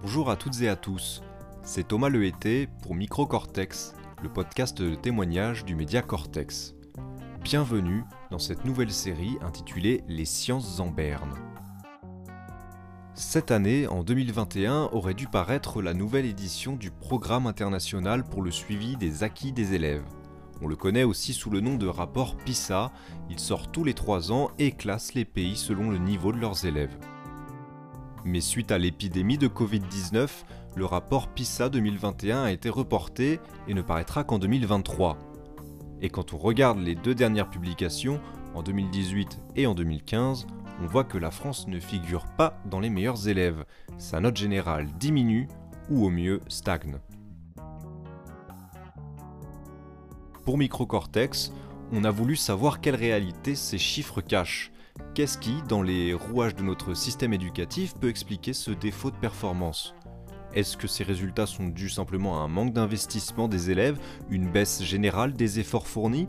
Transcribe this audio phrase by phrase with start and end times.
[0.00, 1.22] Bonjour à toutes et à tous,
[1.64, 6.76] c'est Thomas Lehété pour Microcortex, le podcast de témoignage du média Cortex.
[7.42, 11.34] Bienvenue dans cette nouvelle série intitulée Les sciences en berne.
[13.14, 18.52] Cette année, en 2021, aurait dû paraître la nouvelle édition du Programme international pour le
[18.52, 20.04] suivi des acquis des élèves.
[20.62, 22.92] On le connaît aussi sous le nom de rapport PISA,
[23.30, 26.66] il sort tous les trois ans et classe les pays selon le niveau de leurs
[26.66, 26.96] élèves.
[28.28, 30.28] Mais suite à l'épidémie de Covid-19,
[30.76, 35.16] le rapport PISA 2021 a été reporté et ne paraîtra qu'en 2023.
[36.02, 38.20] Et quand on regarde les deux dernières publications,
[38.54, 40.46] en 2018 et en 2015,
[40.82, 43.64] on voit que la France ne figure pas dans les meilleurs élèves.
[43.96, 45.48] Sa note générale diminue
[45.88, 46.98] ou au mieux stagne.
[50.44, 51.50] Pour Microcortex,
[51.92, 54.70] on a voulu savoir quelle réalité ces chiffres cachent.
[55.14, 59.94] Qu'est-ce qui, dans les rouages de notre système éducatif, peut expliquer ce défaut de performance?
[60.54, 63.98] Est-ce que ces résultats sont dus simplement à un manque d'investissement des élèves,
[64.30, 66.26] une baisse générale des efforts fournis?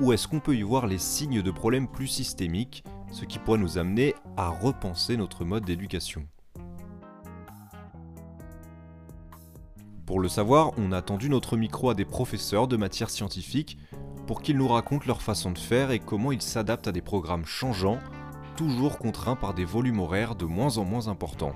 [0.00, 3.58] Ou est-ce qu'on peut y voir les signes de problèmes plus systémiques, ce qui pourrait
[3.58, 6.26] nous amener à repenser notre mode d'éducation?
[10.06, 13.78] Pour le savoir, on a tendu notre micro à des professeurs de matières scientifiques
[14.26, 17.46] pour qu'ils nous racontent leur façon de faire et comment ils s'adaptent à des programmes
[17.46, 17.98] changeants,
[18.56, 21.54] toujours contraints par des volumes horaires de moins en moins importants.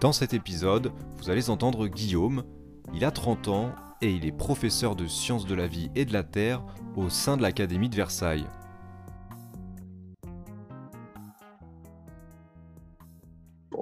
[0.00, 2.44] Dans cet épisode, vous allez entendre Guillaume.
[2.92, 3.70] Il a 30 ans
[4.02, 6.62] et il est professeur de sciences de la vie et de la terre
[6.96, 8.46] au sein de l'Académie de Versailles.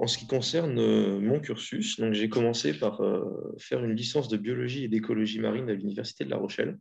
[0.03, 4.27] En ce qui concerne euh, mon cursus, donc j'ai commencé par euh, faire une licence
[4.27, 6.77] de biologie et d'écologie marine à l'Université de La Rochelle.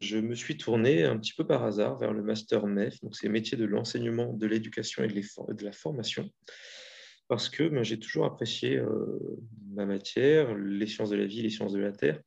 [0.00, 3.28] Je me suis tourné un petit peu par hasard vers le master MEF, donc c'est
[3.28, 6.28] métier de l'enseignement, de l'éducation et de la formation,
[7.28, 9.38] parce que ben, j'ai toujours apprécié euh,
[9.70, 12.20] ma matière, les sciences de la vie, les sciences de la terre,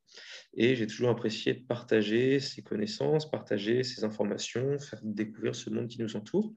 [0.53, 5.99] et j'ai toujours apprécié partager ces connaissances, partager ces informations, faire découvrir ce monde qui
[5.99, 6.53] nous entoure.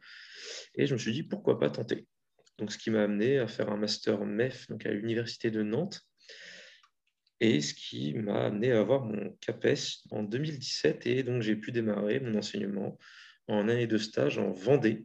[0.76, 2.06] Et je me suis dit, pourquoi pas tenter
[2.58, 6.02] donc, ce qui m'a amené à faire un master MEF donc à l'Université de Nantes
[7.40, 11.72] et ce qui m'a amené à avoir mon CAPES en 2017 et donc j'ai pu
[11.72, 12.98] démarrer mon enseignement
[13.48, 15.04] en année de stage en Vendée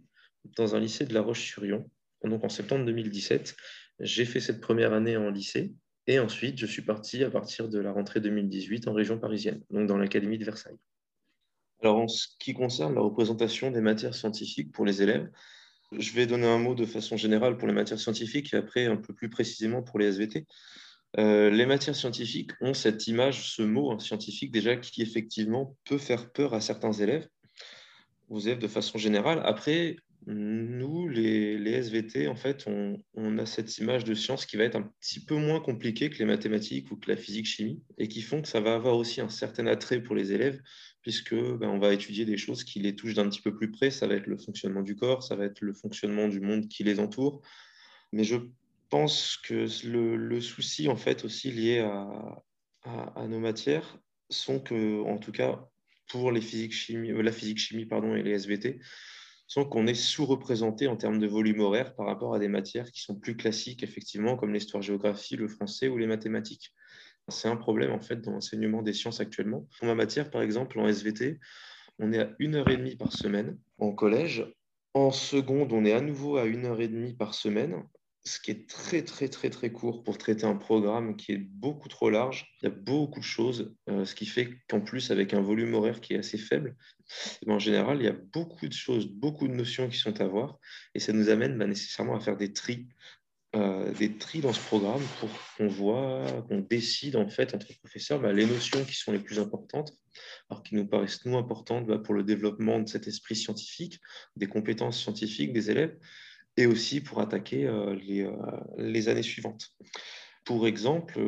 [0.56, 1.90] dans un lycée de La Roche-sur-Yon.
[2.24, 3.56] Donc en septembre 2017,
[4.00, 5.74] j'ai fait cette première année en lycée
[6.08, 9.88] et ensuite je suis parti à partir de la rentrée 2018 en région parisienne, donc
[9.88, 10.80] dans l'Académie de Versailles.
[11.82, 15.30] Alors en ce qui concerne la représentation des matières scientifiques pour les élèves,
[15.92, 18.98] je vais donner un mot de façon générale pour les matières scientifiques et après un
[18.98, 20.46] peu plus précisément pour les SVT.
[21.18, 25.98] Euh, les matières scientifiques ont cette image, ce mot hein, scientifique déjà qui effectivement peut
[25.98, 27.28] faire peur à certains élèves,
[28.30, 29.42] aux élèves de façon générale.
[29.44, 29.96] Après,
[30.28, 34.76] nous, les, SVT, en fait, on, on, a cette image de science qui va être
[34.76, 38.42] un petit peu moins compliquée que les mathématiques ou que la physique-chimie et qui font
[38.42, 40.62] que ça va avoir aussi un certain attrait pour les élèves
[41.02, 43.92] puisque ben, on va étudier des choses qui les touchent d'un petit peu plus près.
[43.92, 46.84] Ça va être le fonctionnement du corps, ça va être le fonctionnement du monde qui
[46.84, 47.42] les entoure.
[48.12, 48.38] Mais je
[48.90, 54.00] pense que le, souci, en fait, aussi lié à, nos matières,
[54.30, 55.68] sont que, en tout cas,
[56.08, 58.80] pour les physiques chimie, la physique-chimie pardon, et les SVT,
[59.48, 63.02] sont qu'on est sous-représenté en termes de volume horaire par rapport à des matières qui
[63.02, 66.72] sont plus classiques, effectivement, comme l'histoire-géographie, le français ou les mathématiques.
[67.30, 69.68] C'est un problème en fait dans l'enseignement des sciences actuellement.
[69.78, 71.40] Pour ma matière, par exemple, en SVT,
[72.00, 74.46] on est à une heure et demie par semaine en collège.
[74.94, 77.84] En seconde, on est à nouveau à une heure et demie par semaine,
[78.24, 81.88] ce qui est très très très très court pour traiter un programme qui est beaucoup
[81.88, 82.48] trop large.
[82.62, 85.74] Il y a beaucoup de choses, euh, ce qui fait qu'en plus, avec un volume
[85.74, 86.76] horaire qui est assez faible,
[87.42, 90.20] eh ben, en général, il y a beaucoup de choses, beaucoup de notions qui sont
[90.22, 90.58] à voir,
[90.96, 92.88] et ça nous amène bah, nécessairement à faire des tris
[93.56, 98.22] euh, des tris dans ce programme pour qu'on voit, qu'on décide en fait entre professeurs
[98.22, 99.92] bah, les notions qui sont les plus importantes,
[100.52, 104.00] alors qui nous paraissent nous importantes bah, pour le développement de cet esprit scientifique,
[104.36, 105.98] des compétences scientifiques des élèves,
[106.58, 108.36] et aussi pour attaquer euh, les, euh,
[108.78, 109.70] les, années suivantes.
[110.46, 111.20] Pour exemple,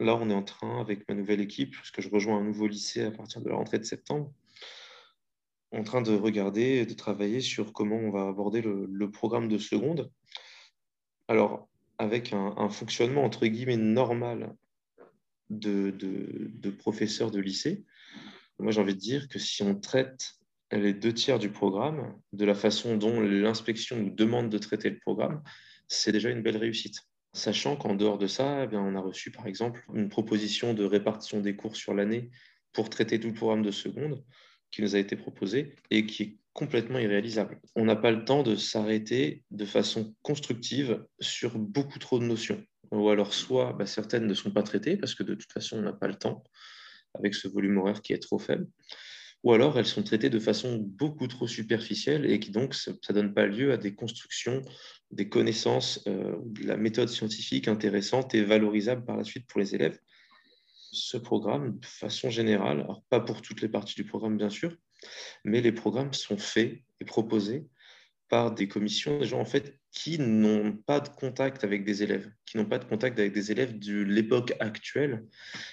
[0.00, 3.02] là on est en train avec ma nouvelle équipe, puisque je rejoins un nouveau lycée
[3.02, 4.32] à partir de la rentrée de septembre,
[5.70, 9.58] en train de regarder, de travailler sur comment on va aborder le, le programme de
[9.58, 10.10] seconde
[11.28, 14.54] alors, avec un, fonctionnement entre guillemets normal
[15.50, 17.84] de, de, de lycée,
[18.58, 20.34] moi j'ai envie de dire que si on traite
[20.72, 24.98] les deux tiers du programme de la façon dont l'inspection nous demande de traiter le
[24.98, 25.42] programme,
[25.88, 27.02] c'est déjà une belle réussite.
[27.34, 31.40] Sachant qu'en dehors de ça, eh on a reçu par exemple une proposition de répartition
[31.40, 32.30] des cours sur l'année
[32.72, 34.22] pour traiter tout le programme de seconde
[34.70, 37.60] qui nous a été proposé et qui est complètement irréalisable.
[37.76, 42.62] On n'a pas le temps de s'arrêter de façon constructive sur beaucoup trop de notions.
[42.90, 45.82] Ou alors soit bah, certaines ne sont pas traitées parce que de toute façon on
[45.82, 46.44] n'a pas le temps
[47.14, 48.66] avec ce volume horaire qui est trop faible,
[49.42, 53.14] ou alors elles sont traitées de façon beaucoup trop superficielle et qui donc ça ne
[53.14, 54.62] donne pas lieu à des constructions,
[55.10, 59.74] des connaissances, euh, de la méthode scientifique intéressante et valorisable par la suite pour les
[59.74, 59.98] élèves.
[60.92, 64.76] Ce programme, de façon générale, alors pas pour toutes les parties du programme bien sûr,
[65.44, 67.66] mais les programmes sont faits et proposés
[68.28, 72.30] par des commissions, des gens en fait qui n'ont pas de contact avec des élèves,
[72.46, 75.26] qui n'ont pas de contact avec des élèves de l'époque actuelle,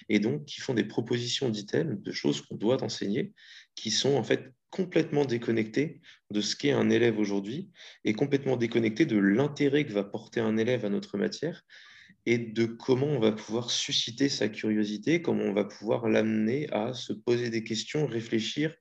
[0.09, 3.31] et donc qui font des propositions d'items, de choses qu'on doit enseigner,
[3.75, 6.01] qui sont en fait complètement déconnectés
[6.31, 7.69] de ce qu'est un élève aujourd'hui,
[8.03, 11.63] et complètement déconnectés de l'intérêt que va porter un élève à notre matière,
[12.25, 16.93] et de comment on va pouvoir susciter sa curiosité, comment on va pouvoir l'amener à
[16.93, 18.75] se poser des questions, réfléchir,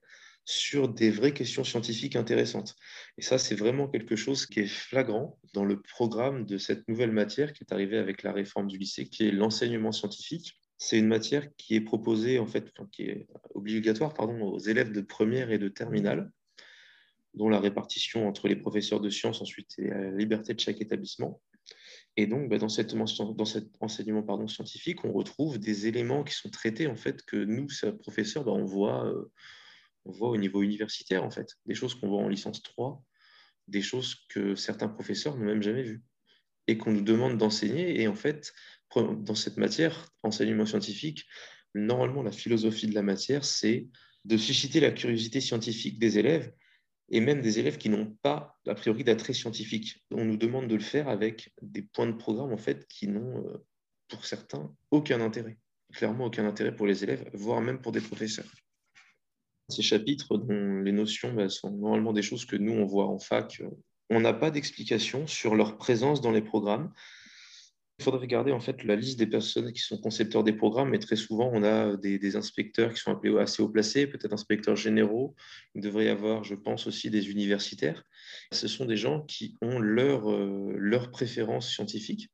[0.49, 2.75] sur des vraies questions scientifiques intéressantes.
[3.19, 7.11] Et ça, c'est vraiment quelque chose qui est flagrant dans le programme de cette nouvelle
[7.11, 10.59] matière qui est arrivée avec la réforme du lycée, qui est l'enseignement scientifique.
[10.79, 15.01] C'est une matière qui est proposée, en fait, qui est obligatoire pardon, aux élèves de
[15.01, 16.31] première et de terminale,
[17.35, 20.81] dont la répartition entre les professeurs de sciences ensuite est à la liberté de chaque
[20.81, 21.43] établissement.
[22.17, 26.33] Et donc, bah, dans, cette, dans cet enseignement pardon, scientifique, on retrouve des éléments qui
[26.33, 27.67] sont traités, en fait, que nous,
[27.99, 29.13] professeurs, bah, on voit...
[30.09, 32.99] On voit au niveau universitaire, en fait, des choses qu'on voit en licence 3,
[33.67, 36.01] des choses que certains professeurs n'ont même jamais vues
[36.65, 38.01] et qu'on nous demande d'enseigner.
[38.01, 38.51] Et en fait,
[38.95, 41.27] dans cette matière, enseignement scientifique,
[41.75, 43.87] normalement, la philosophie de la matière, c'est
[44.25, 46.51] de susciter la curiosité scientifique des élèves
[47.09, 50.03] et même des élèves qui n'ont pas, a priori, d'attrait scientifique.
[50.09, 53.45] On nous demande de le faire avec des points de programme, en fait, qui n'ont,
[53.45, 53.63] euh,
[54.07, 55.59] pour certains, aucun intérêt.
[55.93, 58.49] Clairement, aucun intérêt pour les élèves, voire même pour des professeurs
[59.69, 63.19] ces chapitres dont les notions bah, sont normalement des choses que nous, on voit en
[63.19, 63.61] fac.
[64.09, 66.91] On n'a pas d'explication sur leur présence dans les programmes.
[67.99, 70.99] Il faudrait regarder en fait la liste des personnes qui sont concepteurs des programmes, mais
[70.99, 75.35] très souvent on a des, inspecteurs qui sont appelés assez haut placés, peut-être inspecteurs généraux.
[75.75, 78.01] Il devrait y avoir, je pense, aussi des universitaires.
[78.53, 81.77] Ce sont des gens qui ont leur, euh, leur préférence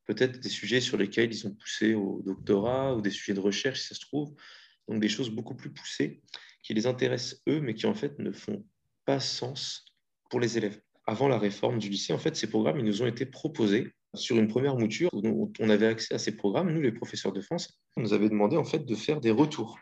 [0.05, 3.81] peut-être des sujets sur lesquels ils ont poussé au doctorat ou des sujets de recherche,
[3.81, 4.35] si ça se trouve,
[4.87, 6.21] donc des choses beaucoup plus poussées
[6.65, 8.65] qui les intéressent eux, mais qui en fait ne font
[9.05, 9.85] pas sens
[10.31, 10.81] pour les élèves.
[11.05, 14.37] Avant la réforme du lycée, en fait, ces programmes ils nous ont été proposés sur
[14.37, 16.73] une première mouture où on avait accès à ces programmes.
[16.73, 19.77] Nous, les professeurs de France, on nous avait demandé en fait de faire des retours.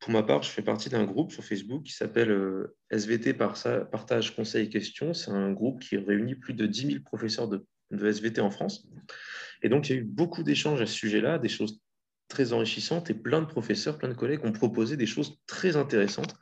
[0.00, 4.36] Pour ma part, je fais partie d'un groupe sur Facebook qui s'appelle euh, SVT Partage
[4.36, 5.14] Conseil Questions.
[5.14, 8.86] C'est un groupe qui réunit plus de 10 000 professeurs de, de SVT en France.
[9.62, 11.80] Et donc, il y a eu beaucoup d'échanges à ce sujet-là, des choses
[12.28, 16.34] très enrichissante et plein de professeurs, plein de collègues ont proposé des choses très intéressantes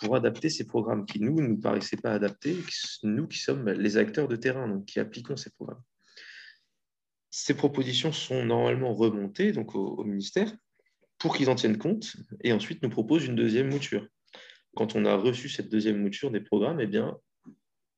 [0.00, 2.56] pour adapter ces programmes qui, nous, ne nous paraissaient pas adaptés,
[3.02, 5.82] nous qui sommes les acteurs de terrain, donc qui appliquons ces programmes.
[7.30, 10.52] Ces propositions sont normalement remontées donc au, ministère
[11.18, 14.06] pour qu'ils en tiennent compte et ensuite nous proposent une deuxième mouture.
[14.74, 17.18] Quand on a reçu cette deuxième mouture des programmes, eh bien,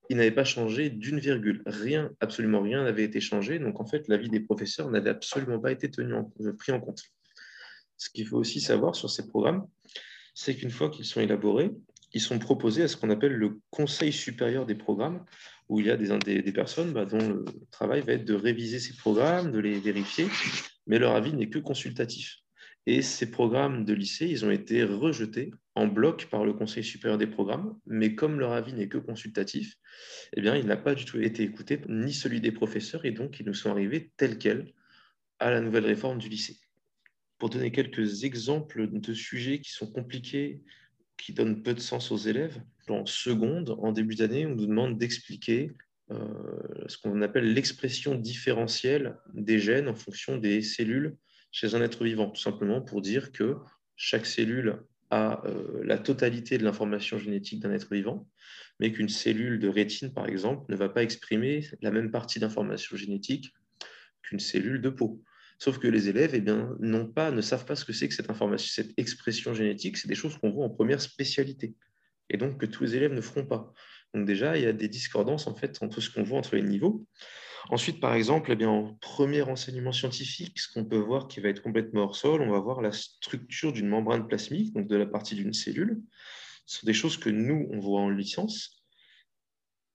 [0.08, 1.62] il n'avait pas changé d'une virgule.
[1.66, 3.58] Rien, absolument rien n'avait été changé.
[3.58, 6.14] Donc, en fait, l'avis des professeurs n'avait absolument pas été tenu
[6.56, 7.02] pris en compte.
[8.08, 9.66] Ce qu'il faut aussi savoir sur ces programmes,
[10.32, 11.72] c'est qu'une fois qu'ils sont élaborés,
[12.14, 15.26] ils sont proposés à ce qu'on appelle le Conseil supérieur des programmes,
[15.68, 18.78] où il y a des, des, personnes bah, dont le travail va être de réviser
[18.78, 20.26] ces programmes, de les vérifier,
[20.86, 22.38] mais leur avis n'est que consultatif.
[22.86, 27.18] Et ces programmes de lycée, ils ont été rejetés en bloc par le Conseil supérieur
[27.18, 29.74] des programmes, mais comme leur avis n'est que consultatif,
[30.34, 33.38] eh bien, il n'a pas du tout été écouté, ni celui des professeurs, et donc
[33.38, 34.72] ils nous sont arrivés tels quels
[35.40, 36.56] à la nouvelle réforme du lycée
[37.38, 40.60] pour donner quelques exemples de sujets qui sont compliqués,
[41.16, 42.60] qui donnent peu de sens aux élèves.
[42.88, 45.72] En seconde, en début d'année, on nous demande d'expliquer
[46.10, 46.16] euh,
[46.86, 51.16] ce qu'on appelle l'expression différentielle des gènes en fonction des cellules
[51.52, 53.56] chez un être vivant, tout simplement pour dire que
[53.96, 54.80] chaque cellule
[55.10, 58.28] a euh, la totalité de l'information génétique d'un être vivant,
[58.80, 62.96] mais qu'une cellule de rétine, par exemple, ne va pas exprimer la même partie d'information
[62.96, 63.52] génétique
[64.22, 65.22] qu'une cellule de peau.
[65.58, 66.76] Sauf que les élèves eh bien,
[67.14, 69.96] pas, ne savent pas ce que c'est que cette information, cette expression génétique.
[69.96, 71.74] C'est des choses qu'on voit en première spécialité.
[72.30, 73.72] Et donc que tous les élèves ne feront pas.
[74.14, 76.62] Donc déjà, il y a des discordances en fait entre ce qu'on voit entre les
[76.62, 77.04] niveaux.
[77.70, 81.48] Ensuite, par exemple, eh bien, en premier enseignement scientifique, ce qu'on peut voir qui va
[81.48, 85.06] être complètement hors sol, on va voir la structure d'une membrane plasmique, donc de la
[85.06, 86.00] partie d'une cellule.
[86.66, 88.84] Ce sont des choses que nous, on voit en licence,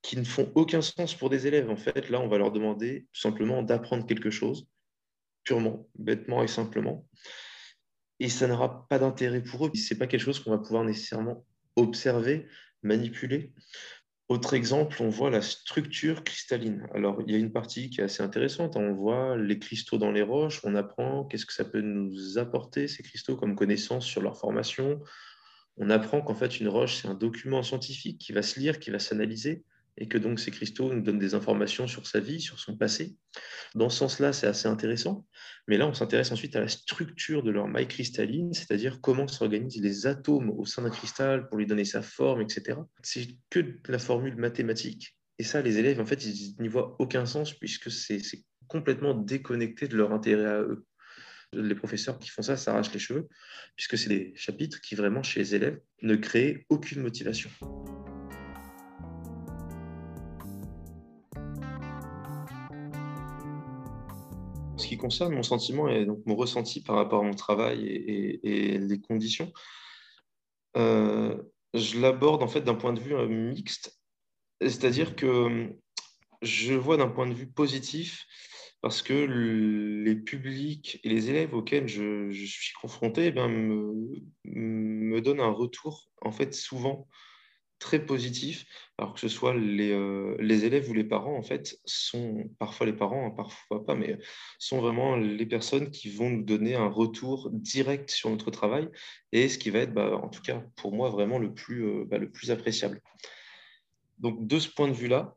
[0.01, 1.69] qui ne font aucun sens pour des élèves.
[1.69, 4.67] En fait, là, on va leur demander simplement d'apprendre quelque chose
[5.43, 7.07] purement, bêtement et simplement.
[8.19, 9.71] Et ça n'aura pas d'intérêt pour eux.
[9.75, 11.45] Ce n'est pas quelque chose qu'on va pouvoir nécessairement
[11.75, 12.47] observer,
[12.81, 13.53] manipuler.
[14.29, 16.87] Autre exemple, on voit la structure cristalline.
[16.93, 18.77] Alors, il y a une partie qui est assez intéressante.
[18.77, 20.61] On voit les cristaux dans les roches.
[20.63, 25.01] On apprend qu'est-ce que ça peut nous apporter, ces cristaux, comme connaissance sur leur formation.
[25.77, 28.91] On apprend qu'en fait, une roche, c'est un document scientifique qui va se lire, qui
[28.91, 29.65] va s'analyser
[29.97, 33.15] et que donc ces cristaux nous donnent des informations sur sa vie, sur son passé.
[33.75, 35.27] Dans ce sens-là, c'est assez intéressant.
[35.67, 39.81] Mais là, on s'intéresse ensuite à la structure de leur maille cristalline, c'est-à-dire comment s'organisent
[39.81, 42.79] les atomes au sein d'un cristal pour lui donner sa forme, etc.
[43.01, 45.15] C'est que de la formule mathématique.
[45.39, 48.21] Et ça, les élèves, en fait, ils n'y voient aucun sens puisque c'est
[48.67, 50.85] complètement déconnecté de leur intérêt à eux.
[51.53, 53.27] Les professeurs qui font ça s'arrachent les cheveux,
[53.75, 57.51] puisque c'est des chapitres qui, vraiment, chez les élèves, ne créent aucune motivation.
[64.83, 68.77] Ce qui concerne mon sentiment et donc mon ressenti par rapport à mon travail et,
[68.77, 69.51] les conditions,
[70.77, 71.41] euh,
[71.73, 73.99] je l'aborde en fait d'un point de vue euh, mixte,
[74.61, 75.73] c'est-à-dire que
[76.41, 78.25] je vois d'un point de vue positif
[78.81, 83.93] parce que les publics et les élèves auxquels je, suis confronté eh me,
[84.43, 87.07] me, donnent un retour en fait souvent
[87.83, 88.65] très positif,
[88.97, 92.85] alors que ce soit les, euh, les, élèves ou les parents, en fait, sont parfois
[92.85, 94.17] les parents, hein, parfois pas, mais
[94.57, 98.87] sont vraiment les personnes qui vont nous donner un retour direct sur notre travail
[99.33, 102.05] et ce qui va être, bah, en tout cas pour moi, vraiment le plus, euh,
[102.05, 103.01] bah, le plus appréciable.
[104.17, 105.35] Donc, de ce point de vue-là,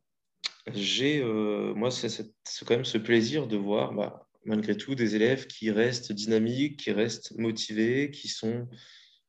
[0.72, 2.30] j'ai, euh, moi, c'est
[2.64, 6.92] quand même ce plaisir de voir, bah, malgré tout, des élèves qui restent dynamiques, qui
[6.92, 8.68] restent motivés, qui sont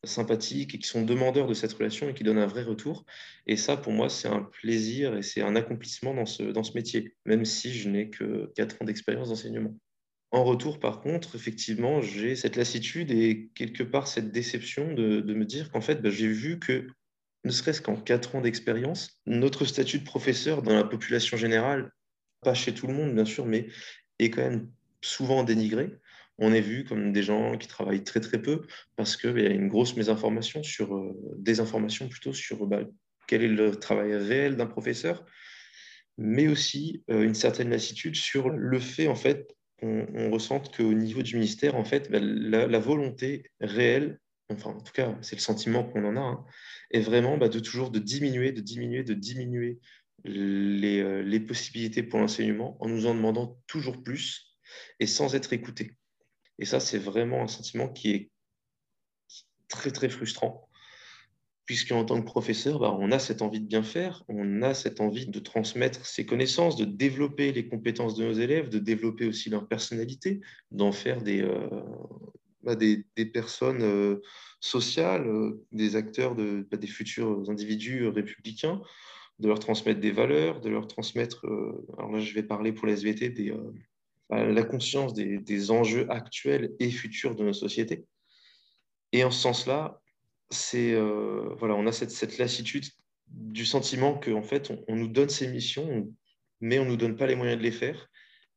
[0.04, 3.06] sympathiques et qui sont demandeurs de cette relation et qui donnent un vrai retour.
[3.46, 6.74] Et ça, pour moi, c'est un plaisir et c'est un accomplissement dans ce, dans ce
[6.74, 9.76] métier, même si je n'ai que 4 ans d'expérience d'enseignement.
[10.32, 15.34] En retour, par contre, effectivement, j'ai cette lassitude et quelque part cette déception de, de
[15.34, 16.88] me dire qu'en fait, bah, j'ai vu que,
[17.46, 21.92] ne serait-ce qu'en 4 ans d'expérience, notre statut de professeur dans la population générale,
[22.42, 23.68] pas chez tout le monde, bien sûr, mais
[24.20, 24.70] est quand même
[25.02, 25.92] souvent dénigré
[26.40, 28.66] on est vu comme des gens qui travaillent très très peu
[28.96, 32.82] parce qu'il y a une grosse mésinformation sur euh, des informations plutôt sur bah,
[33.28, 35.26] quel est le travail réel d'un professeur,
[36.18, 39.54] mais aussi euh, une certaine lassitude sur le fait en fait
[40.32, 44.20] ressente qu'au niveau du ministère en fait bah, la, volonté réelle,
[44.52, 46.46] enfin en tout cas c'est le sentiment qu'on en a, hein,
[46.90, 49.80] est vraiment bah, de toujours de diminuer, de diminuer, de diminuer
[50.24, 54.58] les, euh, les possibilités pour l'enseignement en nous en demandant toujours plus
[55.00, 55.97] et sans être écouté.
[56.60, 58.32] Et ça, c'est vraiment un sentiment qui est
[59.68, 60.70] très, très frustrant,
[61.66, 65.02] puisqu'en tant que professeur, bah, on a cette envie de bien faire, on a cette
[65.02, 69.50] envie de transmettre ses connaissances, de développer les compétences de nos élèves, de développer aussi
[69.50, 71.68] leur personnalité, d'en faire des, euh,
[72.64, 74.22] bah, des, personnes euh,
[74.62, 78.82] sociales, euh, des acteurs, de, bah, des futurs individus républicains,
[79.40, 81.46] de leur transmettre des valeurs, de leur transmettre,
[81.98, 83.54] alors là je vais parler pour la SVT, des
[84.30, 88.06] la conscience des, enjeux actuels et futurs de nos sociétés.
[89.14, 90.02] Et en ce sens-là,
[90.76, 92.86] euh, voilà, on a cette, cette, lassitude
[93.28, 96.14] du sentiment qu'en fait, on, nous donne ces missions,
[96.60, 98.10] mais on ne nous donne pas les moyens de les faire.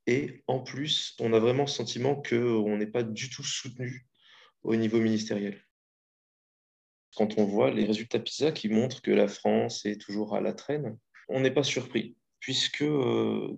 [0.06, 4.06] Et en plus, on a vraiment le sentiment qu'on n'est pas du tout soutenu
[4.62, 5.60] au niveau ministériel.
[7.16, 10.52] Quand on voit les résultats PISA qui montrent que la France est toujours à la
[10.52, 10.96] traîne,
[11.28, 13.56] on n'est pas surpris, puisque euh,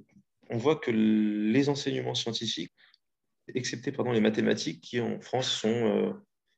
[0.52, 2.72] on voit que les enseignements scientifiques,
[3.54, 6.12] excepté pardon, les mathématiques, qui en France sont, euh,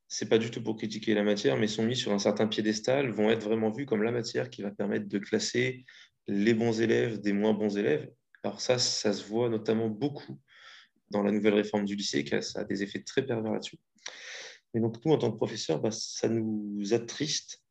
[0.08, 3.10] c'est pas du tout pour critiquer la matière, mais sont mis sur un certain piédestal,
[3.10, 5.84] vont être vraiment vus comme la matière qui va permettre de classer
[6.26, 8.10] les bons élèves des moins bons élèves.
[8.42, 10.38] Alors ça, ça se voit notamment beaucoup
[11.10, 13.78] dans la nouvelle réforme du lycée, qui ça a des effets très pervers là-dessus.
[14.74, 17.62] Et donc nous, en tant que professeurs, bah, ça nous attriste,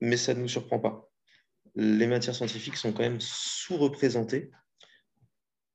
[0.00, 1.08] mais ça ne nous surprend pas.
[1.76, 4.50] Les matières scientifiques sont quand même sous-représentées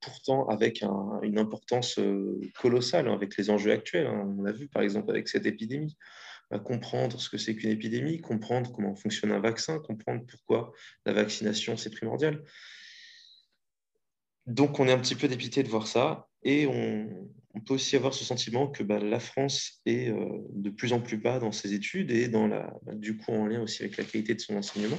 [0.04, 0.82] pourtant avec
[1.22, 4.06] une importance euh, colossale hein, avec les enjeux actuels.
[4.06, 4.34] Hein.
[4.38, 5.96] On l'a vu par exemple avec cette épidémie.
[6.64, 10.72] comprendre ce que c'est qu'une épidémie, comprendre comment fonctionne un vaccin, comprendre pourquoi
[11.06, 12.42] la vaccination c'est primordial.
[14.46, 17.08] Donc on est un petit peu dépité de voir ça et on,
[17.66, 21.16] peut aussi avoir ce sentiment que bah, la France est euh, de plus en plus
[21.16, 24.04] bas dans ses études et dans la, bah, du coup en lien aussi avec la
[24.04, 24.98] qualité de son enseignement.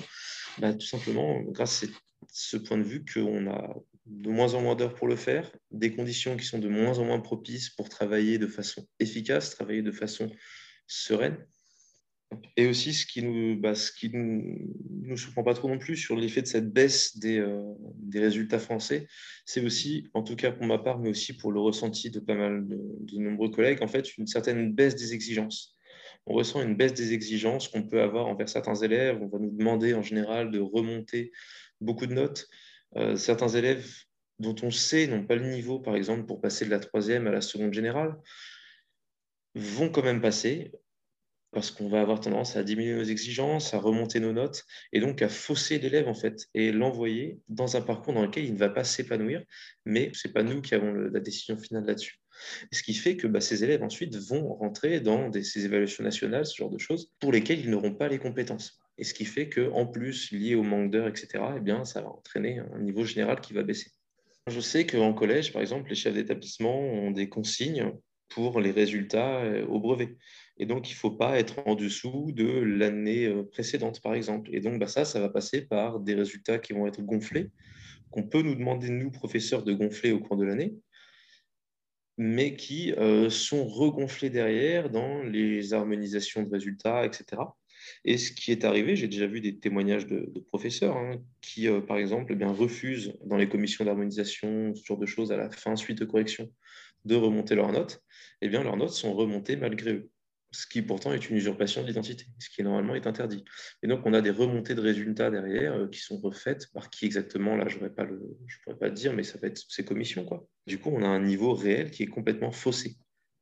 [0.57, 1.87] Bah, tout simplement grâce à
[2.31, 5.93] ce point de vue qu'on a de moins en moins d'heures pour le faire, des
[5.95, 9.91] conditions qui sont de moins en moins propices pour travailler de façon efficace, travailler de
[9.91, 10.29] façon
[10.87, 11.37] sereine.
[12.57, 16.41] Et aussi, ce qui nous, bah, qui nous, surprend pas trop non plus sur l'effet
[16.41, 17.61] de cette baisse des, euh,
[17.95, 19.07] des résultats français,
[19.45, 22.35] c'est aussi, en tout cas pour ma part, mais aussi pour le ressenti de pas
[22.35, 25.75] mal de, de nombreux collègues, en fait, une certaine baisse des exigences.
[26.25, 29.19] on ressent une baisse des exigences qu'on peut avoir envers certains élèves.
[29.21, 31.31] On va nous demander en général de remonter
[31.79, 32.49] beaucoup de notes.
[32.97, 33.87] Euh, certains élèves
[34.39, 37.31] dont on sait n'ont pas le niveau, par exemple, pour passer de la troisième à
[37.31, 38.15] la seconde générale,
[39.55, 40.71] vont quand même passer
[41.55, 45.21] parce qu'on va avoir tendance à diminuer nos exigences, à remonter nos notes, et donc
[45.21, 48.67] à fausser l'élève en fait, et l'envoyer dans un parcours dans lequel il ne va
[48.67, 49.41] pas s'épanouir,
[49.85, 52.19] mais ce n'est pas nous qui avons la décision finale là-dessus.
[52.73, 56.57] Ce qui fait que bah, ces élèves ensuite vont rentrer dans ces évaluations nationales, ce
[56.57, 58.77] genre de choses, pour lesquelles ils n'auront pas les compétences.
[58.97, 62.59] Et ce qui fait qu'en plus, lié au manque d'heures, etc., eh ça va entraîner
[62.59, 63.91] un niveau général qui va baisser.
[64.47, 67.91] Je sais qu'en collège, par exemple, les chefs d'établissement ont des consignes
[68.29, 70.17] pour les résultats euh, au brevet.
[70.57, 74.49] Et donc, il ne faut pas être en dessous de l'année euh, précédente, par exemple.
[74.53, 77.49] Et donc, bah, ça, ça va passer par des résultats qui vont être gonflés,
[78.11, 80.75] qu'on peut nous demander, nous, professeurs, de gonfler au cours de l'année,
[82.17, 87.41] mais qui euh, sont regonflés derrière dans les harmonisations de résultats, etc.
[88.03, 91.81] Et ce qui est arrivé, j'ai déjà vu des témoignages de, professeurs hein, qui, euh,
[91.81, 95.49] par exemple, eh bien, refusent dans les commissions d'harmonisation, ce genre de choses, à la
[95.49, 96.51] fin, suite de correction,
[97.05, 98.01] de remonter leurs notes.
[98.41, 100.11] Eh bien, leurs notes sont remontées malgré eux
[100.55, 103.43] ce qui pourtant est une usurpation d'identité, ce qui normalement est interdit.
[103.83, 107.05] Et donc, on a des remontées de résultats derrière euh, qui sont refaites par qui
[107.05, 110.25] exactement, là, je ne pourrais pas le dire, mais ça va être ces commissions.
[110.25, 110.47] Quoi.
[110.65, 112.95] Du coup, on a un niveau réel qui est complètement faussé.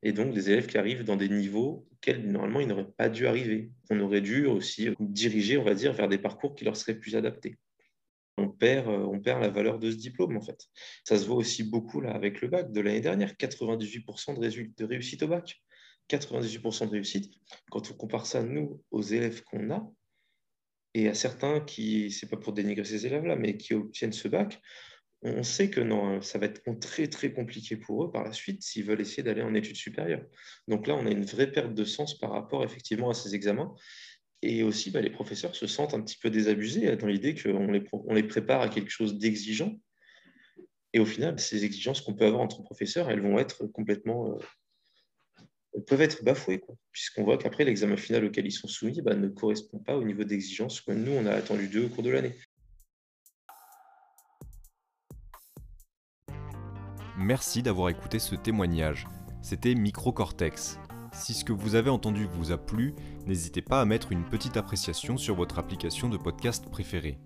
[0.03, 3.25] Et donc, des élèves qui arrivent dans des niveaux auxquels, normalement, ils n'auraient pas dû
[3.25, 3.71] arriver.
[3.89, 7.15] On aurait dû aussi diriger, on va dire, vers des parcours qui leur seraient plus
[7.15, 7.57] adaptés.
[8.37, 10.59] On perd, euh, on perd la valeur de ce diplôme, en fait.
[11.05, 14.85] Ça se voit aussi beaucoup là avec le bac de l'année dernière, 98% de, de
[14.85, 15.61] réussite au bac.
[16.09, 17.33] 98% de réussite.
[17.71, 19.89] Quand on compare ça, nous, aux élèves qu'on a,
[20.93, 24.61] et à certains qui, c'est pas pour dénigrer ces élèves-là, mais qui obtiennent ce bac,
[25.23, 28.61] on sait que non, ça va être très très compliqué pour eux par la suite
[28.61, 30.25] s'ils veulent essayer d'aller en études supérieures.
[30.67, 33.73] Donc là, on a une vraie perte de sens par rapport effectivement à ces examens.
[34.41, 37.83] Et aussi, bah, les professeurs se sentent un petit peu désabusés dans l'idée qu'on les,
[37.91, 39.79] on les prépare à quelque chose d'exigeant.
[40.91, 44.37] Et au final, ces exigences qu'on peut avoir entre professeurs, elles vont être complètement euh,
[45.87, 49.79] peuvent être bafoués, puisqu'on voit qu'après, l'examen final auquel ils sont soumis bah, ne correspond
[49.79, 52.35] pas au niveau d'exigence que nous, on a attendu d'eux au cours de l'année.
[57.17, 59.07] Merci d'avoir écouté ce témoignage.
[59.43, 60.79] C'était Microcortex.
[61.11, 62.95] Si ce que vous avez entendu vous a plu,
[63.27, 67.19] n'hésitez pas à mettre une petite appréciation sur votre application de podcast préférée.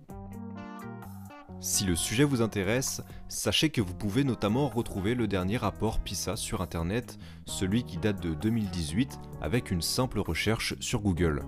[1.61, 6.35] Si le sujet vous intéresse, sachez que vous pouvez notamment retrouver le dernier rapport PISA
[6.35, 11.43] sur Internet, celui qui date de 2018, avec une simple recherche sur Google.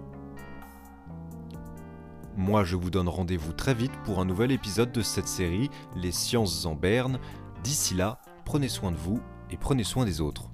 [2.38, 6.13] Moi je vous donne rendez-vous très vite pour un nouvel épisode de cette série, Les
[6.13, 7.19] sciences en berne.
[7.63, 10.48] D'ici là, prenez soin de vous et prenez soin des autres.